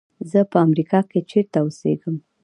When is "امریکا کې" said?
0.65-1.19